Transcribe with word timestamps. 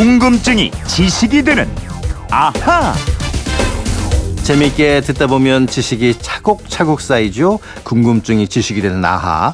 궁금증이 0.00 0.70
지식이 0.86 1.42
되는 1.42 1.68
아하. 2.30 2.94
재미있게 4.42 5.02
듣다 5.02 5.26
보면 5.26 5.66
지식이 5.66 6.20
차곡차곡 6.20 7.02
쌓이죠. 7.02 7.58
궁금증이 7.84 8.48
지식이 8.48 8.80
되는 8.80 9.04
아하. 9.04 9.52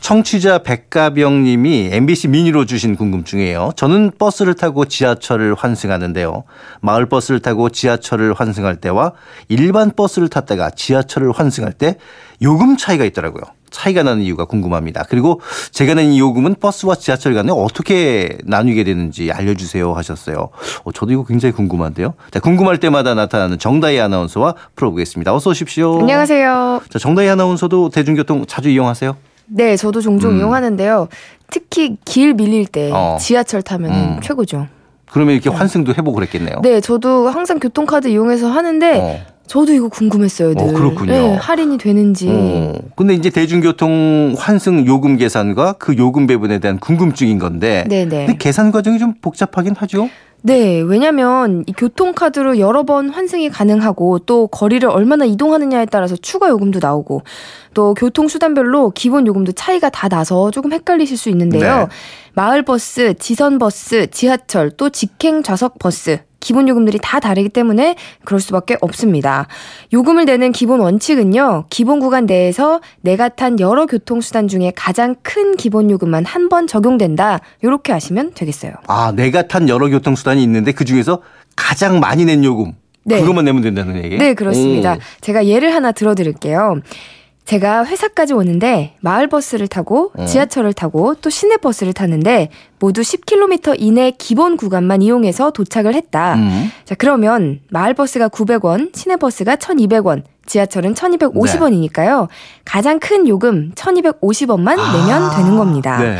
청취자 0.00 0.64
백가병 0.64 1.44
님이 1.44 1.90
MBC 1.92 2.26
미니로 2.26 2.66
주신 2.66 2.96
궁금증이에요. 2.96 3.74
저는 3.76 4.10
버스를 4.18 4.54
타고 4.54 4.86
지하철을 4.86 5.54
환승하는데요. 5.54 6.42
마을 6.80 7.06
버스를 7.06 7.38
타고 7.38 7.70
지하철을 7.70 8.34
환승할 8.34 8.80
때와 8.80 9.12
일반 9.46 9.92
버스를 9.94 10.26
탔다가 10.26 10.70
지하철을 10.70 11.30
환승할 11.30 11.72
때 11.72 11.94
요금 12.42 12.76
차이가 12.76 13.04
있더라고요. 13.04 13.44
차이가 13.76 14.02
나는 14.02 14.22
이유가 14.22 14.46
궁금합니다. 14.46 15.04
그리고 15.10 15.40
제가 15.70 15.92
낸 15.94 16.06
이 16.06 16.18
요금은 16.20 16.54
버스와 16.60 16.94
지하철 16.94 17.34
간에 17.34 17.52
어떻게 17.52 18.38
나뉘게 18.44 18.84
되는지 18.84 19.32
알려주세요 19.32 19.92
하셨어요. 19.92 20.48
어, 20.84 20.92
저도 20.92 21.12
이거 21.12 21.24
굉장히 21.24 21.52
궁금한데요. 21.52 22.14
자, 22.30 22.40
궁금할 22.40 22.78
때마다 22.78 23.14
나타나는 23.14 23.58
정다희 23.58 23.98
아나운서와 24.00 24.54
풀어보겠습니다. 24.76 25.34
어서 25.34 25.50
오십시오. 25.50 25.98
안녕하세요. 26.00 26.82
자, 26.88 26.98
정다희 26.98 27.28
아나운서도 27.28 27.90
대중교통 27.90 28.46
자주 28.46 28.70
이용하세요? 28.70 29.16
네, 29.48 29.76
저도 29.76 30.00
종종 30.00 30.32
음. 30.32 30.38
이용하는데요. 30.38 31.08
특히 31.50 31.96
길 32.04 32.34
밀릴 32.34 32.66
때 32.66 32.90
어. 32.94 33.18
지하철 33.20 33.62
타면 33.62 33.90
은 33.92 33.96
음. 33.96 34.20
최고죠. 34.22 34.68
그러면 35.10 35.34
이렇게 35.34 35.50
환승도 35.50 35.92
해보고 35.92 36.12
그랬겠네요. 36.14 36.60
네, 36.62 36.80
저도 36.80 37.28
항상 37.28 37.58
교통카드 37.58 38.08
이용해서 38.08 38.48
하는데 38.48 38.98
어. 39.00 39.35
저도 39.46 39.72
이거 39.72 39.88
궁금했어요. 39.88 40.54
늘. 40.54 40.62
어, 40.62 40.72
그렇군요. 40.72 41.12
네, 41.12 41.34
할인이 41.36 41.78
되는지. 41.78 42.28
어. 42.30 42.74
근데 42.96 43.14
이제 43.14 43.30
대중교통 43.30 44.34
환승 44.36 44.86
요금 44.86 45.16
계산과 45.16 45.74
그 45.74 45.96
요금 45.96 46.26
배분에 46.26 46.58
대한 46.58 46.78
궁금증인 46.78 47.38
건데 47.38 47.84
네네. 47.88 48.26
근데 48.26 48.36
계산 48.38 48.72
과정이 48.72 48.98
좀 48.98 49.14
복잡하긴 49.20 49.74
하죠. 49.76 50.08
네, 50.46 50.80
왜냐면 50.80 51.64
이 51.66 51.72
교통카드로 51.72 52.60
여러 52.60 52.84
번 52.84 53.10
환승이 53.10 53.50
가능하고 53.50 54.20
또 54.20 54.46
거리를 54.46 54.88
얼마나 54.88 55.24
이동하느냐에 55.24 55.86
따라서 55.86 56.14
추가 56.14 56.48
요금도 56.48 56.78
나오고 56.80 57.22
또 57.74 57.94
교통수단별로 57.94 58.92
기본 58.94 59.26
요금도 59.26 59.52
차이가 59.52 59.90
다 59.90 60.08
나서 60.08 60.52
조금 60.52 60.72
헷갈리실 60.72 61.16
수 61.16 61.30
있는데요. 61.30 61.78
네. 61.78 61.86
마을버스, 62.34 63.14
지선버스, 63.18 64.12
지하철 64.12 64.70
또 64.70 64.88
직행 64.88 65.42
좌석 65.42 65.80
버스 65.80 66.20
기본 66.38 66.68
요금들이 66.68 67.00
다 67.02 67.18
다르기 67.18 67.48
때문에 67.48 67.96
그럴 68.24 68.40
수밖에 68.40 68.76
없습니다. 68.80 69.48
요금을 69.92 70.26
내는 70.26 70.52
기본 70.52 70.78
원칙은요. 70.78 71.64
기본 71.70 71.98
구간 71.98 72.26
내에서 72.26 72.80
내가 73.00 73.28
탄 73.30 73.58
여러 73.58 73.86
교통수단 73.86 74.46
중에 74.46 74.72
가장 74.76 75.16
큰 75.24 75.56
기본 75.56 75.90
요금만 75.90 76.24
한 76.24 76.48
번 76.48 76.68
적용된다. 76.68 77.40
이렇게 77.62 77.92
아시면 77.92 78.30
되겠어요. 78.32 78.74
아, 78.86 79.10
내가 79.16 79.48
탄 79.48 79.68
여러 79.68 79.88
교통수단 79.88 80.35
이 80.36 80.42
있는데 80.42 80.72
그 80.72 80.84
중에서 80.84 81.22
가장 81.54 82.00
많이 82.00 82.24
낸 82.24 82.44
요금. 82.44 82.72
네. 83.04 83.20
그것만 83.20 83.44
내면 83.44 83.62
된다는 83.62 84.02
얘기? 84.04 84.18
네, 84.18 84.34
그렇습니다. 84.34 84.94
오. 84.94 84.98
제가 85.20 85.46
예를 85.46 85.74
하나 85.74 85.92
들어드릴게요. 85.92 86.80
제가 87.44 87.86
회사까지 87.86 88.34
오는데 88.34 88.94
마을버스를 89.00 89.68
타고 89.68 90.10
어. 90.16 90.24
지하철을 90.24 90.72
타고 90.72 91.14
또 91.14 91.30
시내버스를 91.30 91.92
탔는데 91.92 92.48
모두 92.80 93.02
10km 93.02 93.76
이내 93.78 94.10
기본 94.10 94.56
구간만 94.56 95.00
이용해서 95.00 95.52
도착을 95.52 95.94
했다. 95.94 96.34
음. 96.34 96.70
자, 96.84 96.96
그러면 96.96 97.60
마을버스가 97.70 98.28
900원, 98.30 98.94
시내버스가 98.96 99.54
1200원, 99.56 100.24
지하철은 100.46 100.94
1250원이니까요. 100.94 102.26
가장 102.64 102.98
큰 102.98 103.28
요금 103.28 103.70
1250원만 103.76 104.76
내면 104.76 105.30
되는 105.36 105.56
겁니다. 105.56 105.98
네. 105.98 106.18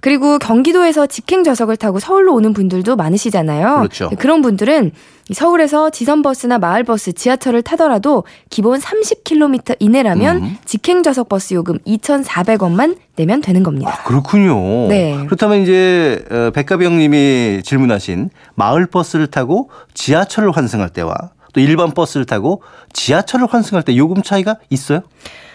그리고 0.00 0.38
경기도에서 0.38 1.06
직행 1.06 1.42
좌석을 1.44 1.76
타고 1.76 1.98
서울로 1.98 2.34
오는 2.34 2.52
분들도 2.52 2.96
많으시잖아요. 2.96 3.78
그렇죠. 3.78 4.10
런 4.22 4.42
분들은 4.42 4.92
이 5.30 5.34
서울에서 5.34 5.90
지선버스나 5.90 6.58
마을버스, 6.58 7.12
지하철을 7.12 7.62
타더라도 7.62 8.24
기본 8.50 8.78
30km 8.78 9.76
이내라면 9.78 10.36
음. 10.36 10.56
직행 10.64 11.02
좌석 11.02 11.28
버스 11.28 11.54
요금 11.54 11.78
2,400원만 11.80 12.96
내면 13.16 13.40
되는 13.40 13.62
겁니다. 13.62 13.90
아, 13.90 14.04
그렇군요. 14.04 14.88
네. 14.88 15.18
그렇다면 15.26 15.62
이제 15.62 16.24
어, 16.30 16.50
백가병 16.54 16.98
님이 16.98 17.60
질문하신 17.64 18.30
마을 18.54 18.86
버스를 18.86 19.26
타고 19.26 19.70
지하철을 19.94 20.52
환승할 20.52 20.90
때와 20.90 21.14
또 21.52 21.60
일반 21.60 21.92
버스를 21.92 22.24
타고 22.24 22.62
지하철을 22.92 23.46
환승할 23.50 23.82
때 23.82 23.96
요금 23.96 24.22
차이가 24.22 24.56
있어요? 24.70 25.00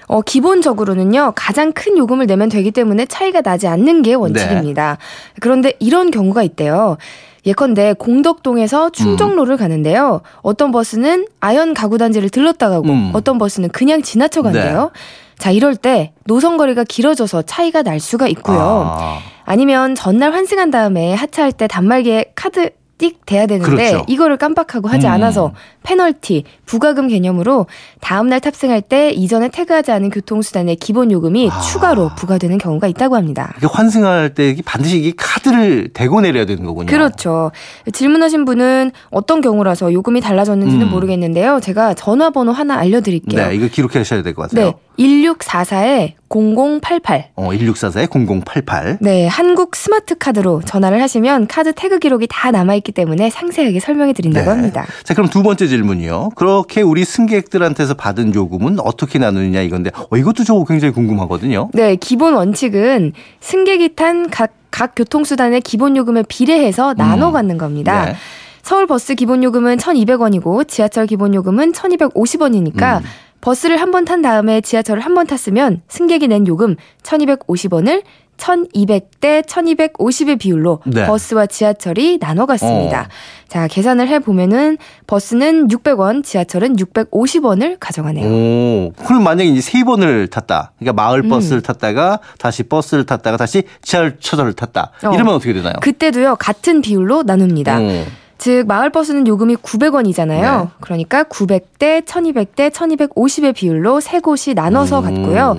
어, 0.08 0.22
기본적으로는요, 0.22 1.34
가장 1.36 1.72
큰 1.72 1.97
요금을 1.97 2.28
내면 2.28 2.50
되기 2.50 2.72
때문에 2.72 3.06
차이가 3.06 3.41
나지 3.41 3.68
않는 3.68 4.02
게 4.02 4.14
원칙입니다. 4.14 4.97
네. 5.00 5.34
그런데 5.40 5.74
이런 5.80 6.12
경우가 6.12 6.44
있대요. 6.44 6.97
예컨대 7.46 7.94
공덕동에서 7.94 8.90
충정로를 8.91 9.58
가는데요. 9.58 10.22
어떤 10.41 10.72
버스는 10.72 11.28
아현 11.41 11.74
가구단지를 11.74 12.30
들렀다 12.30 12.69
가고 12.69 12.90
음. 12.90 13.12
어떤 13.14 13.38
버스는 13.38 13.69
그냥 13.69 14.02
지나쳐 14.02 14.41
간대요. 14.41 14.91
자, 15.38 15.52
이럴 15.52 15.75
때 15.75 16.14
노선 16.25 16.56
거리가 16.56 16.85
길어져서 16.85 17.41
차이가 17.41 17.84
날 17.84 18.00
수가 18.00 18.28
있고요. 18.30 18.94
아, 18.97 19.20
아니면 19.44 19.94
전날 19.94 20.31
환승한 20.34 20.72
다음에 20.72 21.14
하차할 21.14 21.52
때 21.52 21.68
단말기에 21.68 22.31
카드 22.35 22.70
띡 23.03 23.16
대야 23.25 23.46
되는데 23.47 23.69
그렇죠. 23.91 24.06
이거를 24.08 24.38
깜빡하고 24.38 24.88
하지 24.88 25.08
음. 25.08 25.12
않아서 25.12 25.52
페널티, 25.84 26.46
부가금 26.66 27.09
개념으로 27.09 27.68
다음 28.00 28.30
날 28.30 28.40
탑승할 28.40 28.81
때 28.81 29.09
이전에 29.12 29.50
태그하지 29.50 29.91
않은 29.91 30.09
교통수단의 30.09 30.78
기본 30.78 31.12
요금이 31.12 31.50
아. 31.52 31.59
추가로 31.59 32.12
부과되는 32.16 32.58
경우가 32.58 32.88
있다고 32.88 33.18
합니다. 33.18 33.53
이게 33.58 33.68
환승할 33.69 34.34
때 34.34 34.56
반드시 34.64 35.00
이게 35.00 35.14
카드를 35.18 35.90
대고 35.94 36.22
내려야 36.22 36.46
되는 36.46 36.64
거군요. 36.64 36.86
그렇죠. 36.86 37.52
질문하신 37.91 38.46
분은 38.46 38.91
어떤 39.09 39.41
경우라서 39.41 39.91
요금이 39.91 40.22
달라졌는지는 40.22 40.88
음. 40.88 40.91
모르겠는데요. 40.91 41.59
제가 41.59 41.94
전화번호 41.96 42.53
하나 42.53 42.75
알려드릴게요. 42.78 43.50
네, 43.50 43.56
이거 43.56 43.68
기록하셔야 43.68 44.22
될 44.24 44.34
것 44.34 44.50
같아요. 44.50 44.66
네. 44.68 44.74
1644에 45.00 46.14
0088. 46.30 47.31
어, 47.35 47.50
1644-0088. 47.52 48.97
네, 49.02 49.28
한국 49.28 49.75
스마트 49.75 50.16
카드로 50.18 50.62
전화를 50.66 51.02
하시면 51.02 51.47
카드 51.47 51.74
태그 51.74 52.00
기록이 52.00 52.28
다 52.30 52.52
남아 52.52 52.75
있기 52.75 52.91
때문에 52.93 53.29
상세하게 53.29 53.79
설명해 53.79 54.13
드린다고 54.13 54.45
네. 54.45 54.49
합니다. 54.49 54.85
자, 55.03 55.13
그럼 55.13 55.29
두 55.29 55.43
번째 55.43 55.67
질문이요. 55.67 56.29
그렇게 56.35 56.81
우리 56.81 57.03
승객들한테서 57.03 57.95
받은 57.95 58.33
요금은 58.33 58.79
어떻게 58.79 59.19
나누느냐 59.19 59.61
이건데, 59.61 59.91
어, 60.09 60.17
이것도 60.17 60.43
저 60.43 60.63
굉장히 60.63 60.93
궁금하거든요. 60.93 61.69
네, 61.73 61.95
기본 61.95 62.33
원칙은 62.35 63.13
승객이 63.41 63.95
탄 63.95 64.53
각각 64.72 64.94
교통수단의 64.95 65.61
기본 65.61 65.95
요금에 65.95 66.23
비례해서 66.27 66.95
나눠 66.95 67.31
갖는 67.31 67.59
겁니다. 67.59 68.05
네. 68.05 68.15
서울 68.63 68.87
버스 68.87 69.13
기본 69.13 69.43
요금은 69.43 69.77
1,200원이고 69.77 70.67
지하철 70.67 71.05
기본 71.05 71.35
요금은 71.35 71.73
1,250원이니까 71.73 73.01
음. 73.01 73.03
버스를 73.43 73.77
한 73.81 73.91
번 73.91 74.05
탄 74.05 74.21
다음에 74.21 74.61
지하철을 74.61 75.01
한 75.01 75.13
번 75.13 75.27
탔으면 75.27 75.81
승객이 75.89 76.27
낸 76.29 76.47
요금 76.47 76.75
1,250원을 77.03 78.03
1,200대 78.37 79.43
1,250의 79.45 80.39
비율로 80.39 80.79
네. 80.87 81.05
버스와 81.05 81.45
지하철이 81.45 82.17
나눠 82.19 82.45
갔습니다. 82.47 83.01
어. 83.01 83.47
자, 83.47 83.67
계산을 83.67 84.07
해 84.07 84.17
보면은 84.19 84.77
버스는 85.05 85.67
600원, 85.67 86.23
지하철은 86.23 86.75
650원을 86.77 87.77
가져가네요. 87.79 88.25
오, 88.27 88.91
그럼 89.05 89.23
만약에 89.23 89.47
이제 89.49 89.61
세 89.61 89.83
번을 89.83 90.27
탔다. 90.29 90.71
그러니까 90.79 91.01
마을 91.03 91.19
음. 91.23 91.29
버스를 91.29 91.61
탔다가 91.61 92.19
다시 92.39 92.63
버스를 92.63 93.05
탔다가 93.05 93.37
다시 93.37 93.63
지하철을 93.83 94.53
탔다. 94.53 94.91
어. 95.03 95.13
이러면 95.13 95.35
어떻게 95.35 95.53
되나요? 95.53 95.75
그때도요, 95.81 96.37
같은 96.37 96.81
비율로 96.81 97.23
나눕니다. 97.23 97.79
어. 97.79 98.05
즉 98.43 98.67
마을버스는 98.67 99.25
요금이 99.25 99.55
900원이잖아요. 99.55 100.63
네. 100.63 100.67
그러니까 100.81 101.23
900대, 101.23 102.03
1200대, 102.03 102.71
1250의 102.71 103.55
비율로 103.55 104.01
세 104.01 104.19
곳이 104.19 104.53
나눠서 104.53 104.99
음. 104.99 105.03
갔고요. 105.05 105.55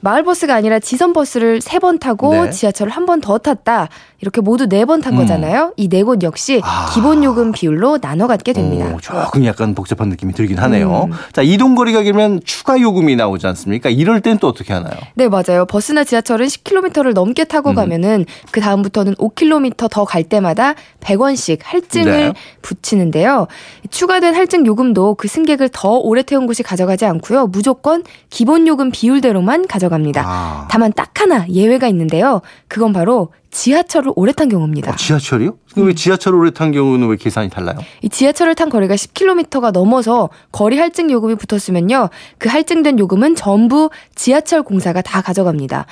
마을버스가 0.00 0.54
아니라 0.54 0.78
지선버스를 0.78 1.60
세 1.60 1.80
번 1.80 1.98
타고 1.98 2.30
네. 2.44 2.50
지하철을 2.50 2.92
한 2.92 3.06
번 3.06 3.20
더 3.20 3.38
탔다. 3.38 3.88
이렇게 4.20 4.40
모두 4.40 4.68
네 4.68 4.84
번탄 4.84 5.12
음. 5.12 5.18
거잖아요. 5.18 5.72
이네 5.76 6.02
곳 6.02 6.22
역시 6.24 6.60
아. 6.64 6.90
기본 6.92 7.22
요금 7.22 7.52
비율로 7.52 7.98
나눠 7.98 8.26
갖게 8.26 8.52
됩니다. 8.52 8.92
오, 8.92 9.00
조금 9.00 9.44
약간 9.44 9.74
복잡한 9.76 10.08
느낌이 10.08 10.32
들긴 10.32 10.58
하네요. 10.58 11.04
음. 11.04 11.12
자, 11.32 11.42
이동 11.42 11.76
거리가 11.76 12.02
길면 12.02 12.40
추가 12.44 12.80
요금이 12.80 13.14
나오지 13.14 13.46
않습니까? 13.46 13.90
이럴 13.90 14.20
땐 14.20 14.38
또 14.38 14.48
어떻게 14.48 14.72
하나요? 14.72 14.94
네, 15.14 15.28
맞아요. 15.28 15.66
버스나 15.66 16.02
지하철은 16.02 16.46
10km를 16.46 17.12
넘게 17.12 17.44
타고 17.44 17.70
음. 17.70 17.74
가면은 17.76 18.24
그 18.50 18.60
다음부터는 18.60 19.14
5km 19.16 19.88
더 19.90 20.04
갈 20.04 20.24
때마다 20.24 20.74
100원씩 21.00 21.60
할증을 21.62 22.12
네. 22.12 22.32
붙이는데요. 22.62 23.46
추가된 23.90 24.34
할증 24.34 24.66
요금도 24.66 25.14
그 25.14 25.28
승객을 25.28 25.68
더 25.72 25.90
오래 25.98 26.22
태운 26.22 26.46
곳이 26.46 26.62
가져가지 26.62 27.04
않고요. 27.06 27.46
무조건 27.48 28.02
기본 28.30 28.66
요금 28.66 28.90
비율대로만 28.90 29.66
가져갑니다. 29.68 30.24
아. 30.26 30.68
다만 30.70 30.92
딱 30.92 31.20
하나 31.20 31.46
예외가 31.48 31.86
있는데요. 31.88 32.40
그건 32.68 32.92
바로 32.92 33.32
지하철을 33.50 34.12
오래 34.16 34.32
탄 34.32 34.48
경우입니다. 34.48 34.92
어, 34.92 34.96
지하철이요? 34.96 35.56
그럼 35.72 35.84
음. 35.84 35.88
왜 35.88 35.94
지하철 35.94 36.34
오래 36.34 36.50
탄 36.50 36.70
경우는 36.72 37.08
왜 37.08 37.16
계산이 37.16 37.48
달라요? 37.50 37.78
이 38.02 38.08
지하철을 38.08 38.54
탄 38.54 38.68
거리가 38.68 38.94
10km가 38.94 39.72
넘어서 39.72 40.28
거리 40.52 40.78
할증 40.78 41.10
요금이 41.10 41.36
붙었으면요. 41.36 42.10
그 42.38 42.48
할증된 42.48 42.98
요금은 42.98 43.34
전부 43.34 43.90
지하철 44.14 44.62
공사가 44.62 45.02
다 45.02 45.22
가져갑니다. 45.22 45.86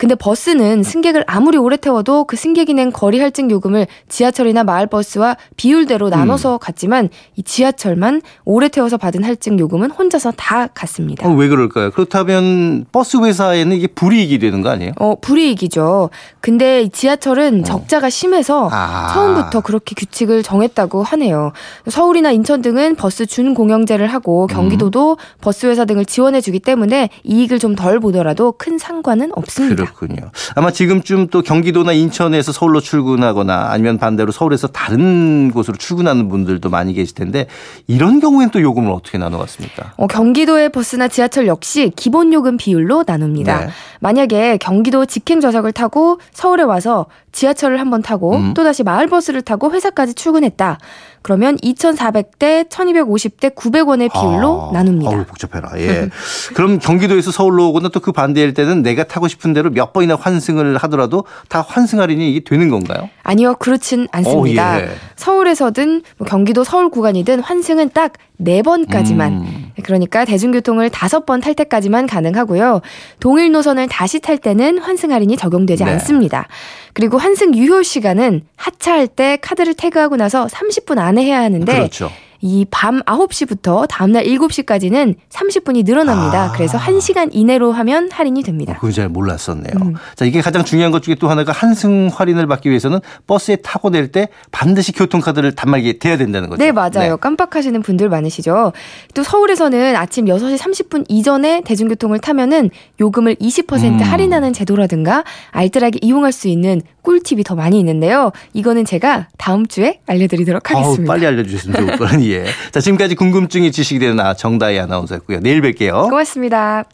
근데 0.00 0.14
버스는 0.14 0.82
승객을 0.82 1.24
아무리 1.26 1.58
오래 1.58 1.76
태워도 1.76 2.24
그 2.24 2.34
승객이 2.34 2.72
낸 2.72 2.90
거리 2.90 3.20
할증 3.20 3.50
요금을 3.50 3.86
지하철이나 4.08 4.64
마을버스와 4.64 5.36
비율대로 5.58 6.06
음. 6.06 6.10
나눠서 6.10 6.56
갔지만 6.56 7.10
이 7.36 7.42
지하철만 7.42 8.22
오래 8.46 8.68
태워서 8.68 8.96
받은 8.96 9.22
할증 9.24 9.58
요금은 9.58 9.90
혼자서 9.90 10.32
다 10.38 10.68
갖습니다. 10.68 11.28
어, 11.28 11.34
왜 11.34 11.48
그럴까요? 11.48 11.90
그렇다면 11.90 12.86
버스 12.90 13.18
회사에는 13.18 13.76
이게 13.76 13.88
불이익이 13.88 14.38
되는 14.38 14.62
거 14.62 14.70
아니에요? 14.70 14.92
어, 14.98 15.16
불이익이죠. 15.20 16.08
근데 16.40 16.80
이 16.80 16.88
지하철은 16.88 17.64
적자가 17.64 18.08
심해서 18.08 18.68
어. 18.68 18.70
아. 18.72 19.10
처음부터 19.12 19.60
그렇게 19.60 19.94
규칙을 19.94 20.42
정했다고 20.42 21.02
하네요. 21.02 21.52
서울이나 21.90 22.30
인천 22.30 22.62
등은 22.62 22.96
버스 22.96 23.26
준공영제를 23.26 24.06
하고 24.06 24.46
경기도도 24.46 25.18
버스 25.42 25.66
회사 25.66 25.84
등을 25.84 26.06
지원해 26.06 26.40
주기 26.40 26.58
때문에 26.58 27.10
이익을 27.24 27.58
좀 27.58 27.74
덜 27.76 28.00
보더라도 28.00 28.52
큰 28.52 28.78
상관은 28.78 29.30
없습니다. 29.34 29.84
그렇군요. 29.84 30.30
아마 30.54 30.70
지금쯤 30.70 31.28
또 31.28 31.42
경기도나 31.42 31.92
인천에서 31.92 32.52
서울로 32.52 32.80
출근하거나 32.80 33.68
아니면 33.70 33.98
반대로 33.98 34.32
서울에서 34.32 34.68
다른 34.68 35.50
곳으로 35.50 35.76
출근하는 35.76 36.28
분들도 36.28 36.68
많이 36.70 36.92
계실 36.92 37.14
텐데 37.14 37.46
이런 37.86 38.20
경우엔 38.20 38.50
또 38.50 38.60
요금을 38.60 38.90
어떻게 38.92 39.18
나눠갔습니까? 39.18 39.92
어, 39.96 40.06
경기도의 40.06 40.70
버스나 40.70 41.08
지하철 41.08 41.46
역시 41.46 41.92
기본 41.96 42.32
요금 42.32 42.56
비율로 42.56 43.04
나눕니다. 43.06 43.66
네. 43.66 43.70
만약에 44.00 44.56
경기도 44.58 45.06
직행 45.06 45.40
좌석을 45.40 45.72
타고 45.72 46.18
서울에 46.32 46.62
와서 46.62 47.06
지하철을 47.32 47.80
한번 47.80 48.02
타고 48.02 48.34
음. 48.36 48.54
또다시 48.54 48.82
마을버스를 48.82 49.42
타고 49.42 49.70
회사까지 49.72 50.14
출근했다. 50.14 50.78
그러면 51.22 51.56
2,400대, 51.58 52.68
1,250대, 52.70 53.54
900원의 53.54 54.10
비율로 54.10 54.70
아, 54.70 54.72
나눕니다. 54.72 55.10
어우, 55.10 55.24
복잡해라. 55.26 55.72
예. 55.76 56.08
그럼 56.54 56.78
경기도에서 56.78 57.30
서울로 57.30 57.68
오거나 57.68 57.90
또 57.90 58.00
그 58.00 58.12
반대일 58.12 58.54
때는 58.54 58.82
내가 58.82 59.04
타고 59.04 59.28
싶은 59.28 59.52
대로 59.52 59.68
몇 59.68 59.92
번이나 59.92 60.16
환승을 60.16 60.78
하더라도 60.78 61.24
다 61.50 61.62
환승 61.66 62.00
할인이 62.00 62.30
이게 62.30 62.40
되는 62.42 62.70
건가요? 62.70 63.10
아니요, 63.22 63.56
그렇진 63.56 64.08
않습니다. 64.10 64.76
오, 64.76 64.80
예. 64.80 64.88
서울에서든 65.16 66.02
뭐 66.16 66.26
경기도 66.26 66.64
서울 66.64 66.88
구간이든 66.88 67.40
환승은 67.40 67.90
딱네 67.90 68.62
번까지만. 68.62 69.32
음. 69.32 69.69
그러니까 69.80 70.24
대중교통을 70.24 70.90
다섯 70.90 71.26
번 71.26 71.40
탈 71.40 71.54
때까지만 71.54 72.06
가능하고요. 72.06 72.82
동일 73.18 73.50
노선을 73.52 73.88
다시 73.88 74.20
탈 74.20 74.36
때는 74.36 74.78
환승 74.78 75.10
할인이 75.12 75.36
적용되지 75.36 75.84
네. 75.84 75.90
않습니다. 75.92 76.48
그리고 76.92 77.18
환승 77.18 77.54
유효 77.54 77.82
시간은 77.82 78.42
하차할 78.56 79.08
때 79.08 79.38
카드를 79.40 79.74
태그하고 79.74 80.16
나서 80.16 80.46
30분 80.46 80.98
안에 80.98 81.24
해야 81.24 81.40
하는데 81.40 81.72
그렇죠. 81.72 82.10
이 82.42 82.64
밤 82.70 83.00
9시부터 83.02 83.86
다음날 83.88 84.24
7시까지는 84.24 85.14
30분이 85.30 85.84
늘어납니다. 85.84 86.44
아. 86.44 86.52
그래서 86.52 86.78
1시간 86.78 87.28
이내로 87.32 87.72
하면 87.72 88.10
할인이 88.10 88.42
됩니다. 88.42 88.74
그건 88.74 88.92
잘 88.92 89.08
몰랐었네요. 89.08 89.74
음. 89.82 89.94
자, 90.14 90.24
이게 90.24 90.40
가장 90.40 90.64
중요한 90.64 90.90
것 90.92 91.02
중에 91.02 91.14
또 91.16 91.28
하나가 91.28 91.52
환승 91.52 92.10
할인을 92.12 92.46
받기 92.46 92.68
위해서는 92.68 93.00
버스에 93.26 93.56
타고 93.56 93.90
낼 93.90 94.10
때 94.10 94.28
반드시 94.50 94.90
교통카드를 94.92 95.54
단말기에 95.54 95.98
대야 95.98 96.16
된다는 96.16 96.48
거죠. 96.48 96.64
네, 96.64 96.72
맞아요. 96.72 97.16
깜빡하시는 97.18 97.80
분들 97.82 98.08
많으시죠. 98.08 98.72
또 99.14 99.22
서울에서는 99.22 99.94
아침 99.94 100.24
6시 100.24 100.56
30분 100.58 101.04
이전에 101.08 101.60
대중교통을 101.64 102.18
타면은 102.18 102.70
요금을 103.00 103.36
20% 103.36 103.84
음. 103.84 103.98
할인하는 104.00 104.52
제도라든가 104.52 105.22
알뜰하게 105.52 106.00
이용할 106.02 106.32
수 106.32 106.48
있는 106.48 106.80
꿀팁이 107.02 107.44
더 107.44 107.54
많이 107.54 107.78
있는데요. 107.78 108.32
이거는 108.52 108.84
제가 108.84 109.28
다음 109.38 109.66
주에 109.66 110.00
알려드리도록 110.06 110.70
하겠습니다. 110.70 111.12
빨리 111.12 111.26
알려주셨으면 111.26 111.76
좋을 111.86 111.96
뻔. 111.98 112.20
예. 112.30 112.46
자, 112.70 112.80
지금까지 112.80 113.14
궁금증이 113.14 113.72
지식이 113.72 113.98
되는 113.98 114.20
아, 114.20 114.34
정다희 114.34 114.78
아나운서였고요. 114.78 115.40
내일 115.40 115.60
뵐게요. 115.62 116.08
고맙습니다. 116.08 116.84